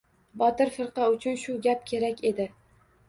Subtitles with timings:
[0.43, 2.49] Botir firqa uchun shu gap kerak edi.